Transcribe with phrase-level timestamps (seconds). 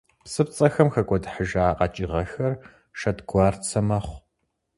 [0.23, 2.53] ПсыпцӀэхэм хэкӀуэдыхьыжа къэкӀыгъэхэр
[2.99, 4.17] шэдгуарцэ мэхъу.